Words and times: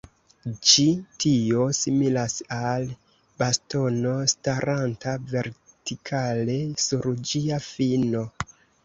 Ĉi 0.67 0.83
tio 1.25 1.65
similas 1.79 2.37
al 2.55 2.85
bastono 3.41 4.13
staranta 4.33 5.13
vertikale 5.35 6.57
sur 6.87 7.07
ĝia 7.33 7.61
fino. 7.69 8.25